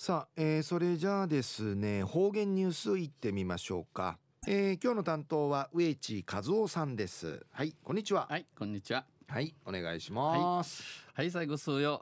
[0.00, 7.44] さあ、えー、それじゃあですね方言ニュースいってみましょうか、えー、今日の担当は植地和夫さんです。
[7.50, 8.28] はいこんにちは。
[8.30, 9.04] はいこんにちは。
[9.26, 10.84] はいお願いします。
[11.14, 12.00] はい、はい、最後数よ。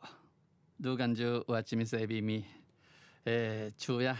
[0.78, 2.44] ドゥガンジュワチミセビミ
[3.24, 4.14] えー、昼夜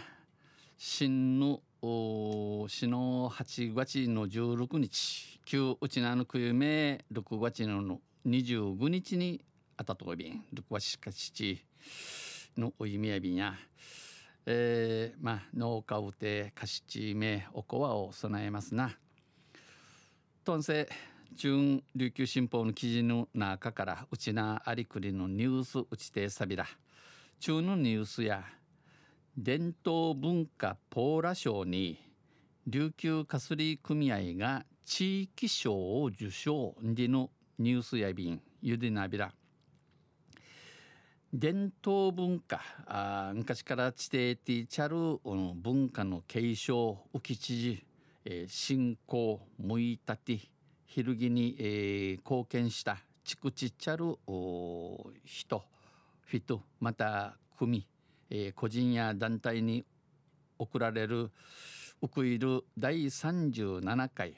[0.79, 5.39] 新のおしの8月の16日。
[5.45, 9.45] 旧うちなのくゆめ6月の25日に
[9.77, 11.63] あたとびん6月しかし
[12.57, 13.55] のお意味やびんや
[14.49, 18.97] えー、まあ農家うてかしちめおこわを備えますな。
[20.45, 20.87] とんせ
[21.35, 26.65] 中琉球新報の記事の中からうちなありくりのニュースうちてさびら
[27.41, 28.45] 中のニュースや
[29.37, 31.99] 伝統文化ポーラ賞に
[32.65, 39.33] 琉球かすり組合が地域賞を受賞でのニュースやびんゆでなびら
[41.33, 45.19] 伝統文化あ昔から地底ティチャル
[45.61, 47.85] 文化の継承浮き知、
[48.25, 50.39] え、信仰むいたて
[50.85, 54.15] 昼ぎに、えー、貢献したちくちちゃる
[55.25, 55.63] 人
[56.25, 57.85] 人また組
[58.29, 59.85] えー、個人や団体に
[60.59, 61.31] 贈られる
[62.01, 64.35] ウクイル第37回、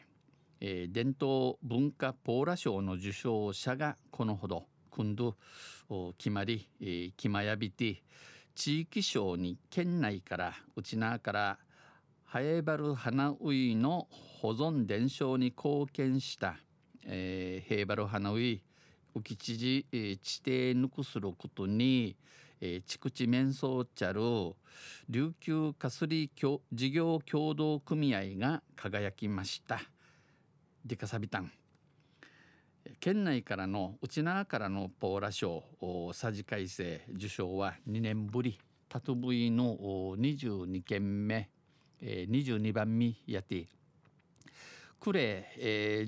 [0.62, 4.66] えー、伝統文化ポーラ賞の受賞者がこのほど。
[4.90, 5.36] 今度
[6.18, 6.68] 決まり、
[7.16, 8.04] 決まやびて
[8.56, 11.58] 地域賞に県内から内縄から
[12.26, 14.08] ハエバル花ウイの
[14.42, 16.58] 保存伝承に貢献した、
[17.06, 18.62] えー、ヘーバル花ウイ
[19.16, 20.36] 浮知事、えー、地
[20.74, 22.16] 底ぬくすることに、
[22.62, 24.22] えー、筑地面相茶る
[25.10, 26.30] 琉球かすり
[26.72, 29.80] 事業協同組合が輝きました
[30.86, 31.52] デカサビタン
[33.00, 35.64] 県内からの内縄からのポーラ賞
[36.12, 39.78] 佐治改正受賞は2年ぶりタトゥブイの
[40.18, 41.50] 22件目、
[42.02, 43.68] 22番目やって
[45.00, 45.46] クレ、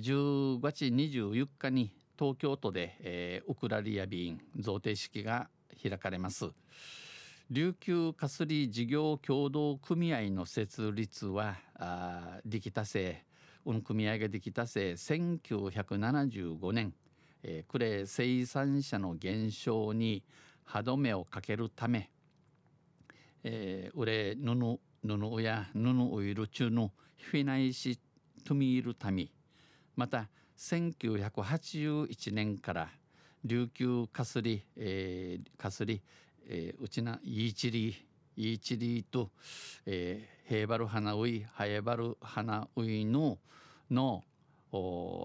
[0.01, 5.47] 10月24日に東京都で、えー、ウクラリア便贈呈式が
[5.81, 6.49] 開かれます。
[7.49, 13.23] 琉球かすり事業協同組合の設立はあできたせ
[13.65, 16.93] うん組合ができたせ1975年、
[17.43, 20.23] えー、クレ生産者の減少に
[20.63, 22.09] 歯止めをかけるため、
[23.43, 27.99] えー、うれ布布や布オイル中のフィナイシ
[28.45, 29.31] トミールタミ
[29.95, 32.89] また1981年から
[33.43, 36.01] 琉球かすり、えー、かすり、
[36.47, 37.95] えー、うちなイーチリ
[38.37, 39.29] イーチリと、
[39.85, 43.37] えー、ヘーバル花ウイハエバル花ウイの
[43.89, 44.23] の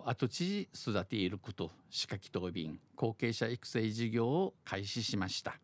[0.07, 5.59] 跡地育ていること仕掛き答弁後継者育成事業を開始しました。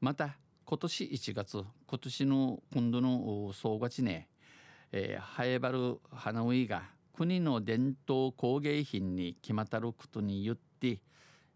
[0.00, 4.28] また今年1月今年の今度の総合地ね、
[4.92, 11.00] えー、ハエバル花ウイが国の伝統工芸品に決まったることによって、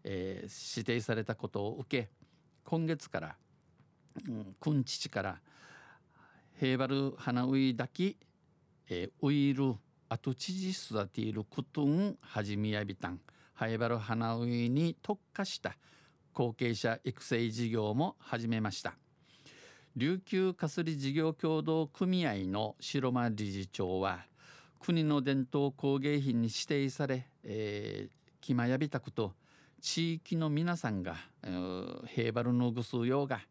[0.03, 2.09] えー、指定されたことを受け
[2.63, 3.35] 今月から、
[4.27, 5.41] うん、君父から
[6.53, 8.15] ヘーバル花ウイだけ、
[8.89, 9.75] えー、ウイル
[10.09, 13.19] 跡地に育ていることん始めやびたん。
[13.53, 15.75] ハエバル花ウイに特化した
[16.33, 18.93] 後継者育成事業も始めました。
[19.95, 24.19] 琉球かすり事業協同組合の白間理事長は
[24.79, 29.33] 国の伝統工芸品に指定され、えー、気まやびたこと
[29.81, 33.41] 地域の皆さんがヘーバルのぐすようが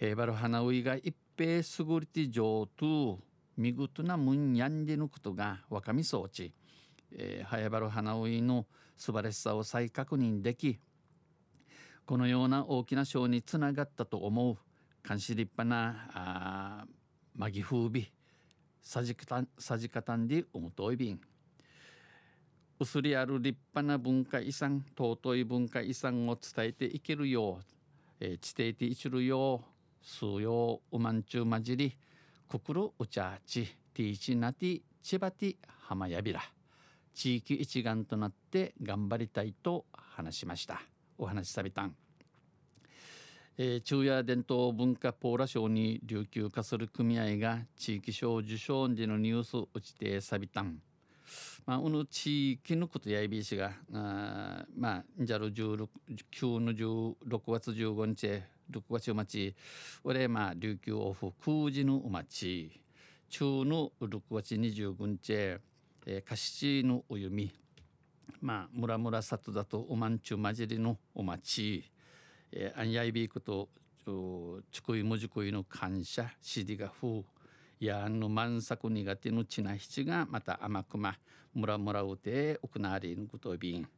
[0.00, 3.18] ヘーバル花ウイが一平すぐりて上と
[3.58, 6.54] 見事なむんやんでぬことが若みそうち、
[7.12, 8.64] えー、ハエバル花ウイの
[8.96, 10.80] 素晴らしさを再確認でき
[12.06, 14.56] このような大きな賞につながったと思う
[15.06, 16.86] 監視立派なあ
[17.36, 18.10] マギ風美
[18.80, 21.20] さじかたんさじかたんでおむといびん
[22.78, 27.64] 薄りある立派な文化遺産尊い文化遺産を伝えていけるよう、
[28.18, 31.96] えー、地底ていちるよう数ようまんちゅうまじり
[32.48, 35.56] くくるうちゃちティーチナティチバティ
[35.86, 36.42] 浜やびら
[37.14, 40.80] 地域一丸となって頑張りたいと話しました
[41.18, 41.94] お話しさびたん、
[43.58, 50.80] えー、昼夜伝統文化ポーラ賞に琉球化する組合が地域賞受賞でのニュースうちてさびたん
[51.66, 55.86] まあ、うぬ地域のことやいびしが、あまあ、じゃる16、
[56.32, 57.14] 9の16
[57.46, 59.56] 月15日、6月待ち、
[60.04, 62.80] 俺、まあ、琉球オフ空時のお待ち、
[63.28, 67.52] 中の6月25日、えー、カシチのおゆみ、
[68.40, 71.90] まあ、ムラムラサトだとおまんちゅまじりのお待ち、
[72.52, 73.68] えー、アンヤイビークと
[74.72, 76.30] ちくいもじくいの感謝。
[76.40, 77.24] しりがふう。
[77.78, 81.16] やんの満作苦手のちなひちがまた甘くま
[81.54, 83.88] むらむらうて行われることびん。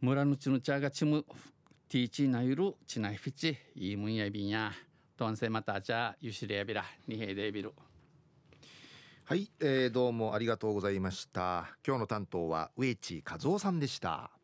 [0.00, 1.24] 村のちの茶がちむ
[1.88, 4.72] ティーチなゆるちなひちいいもんやびんや
[5.16, 7.72] とんせまたじゃゆしれやびらにへでびる
[9.24, 11.68] はい、えー、どうもありがとうございました。
[11.86, 14.35] 今日の担当は植地和夫さんでした。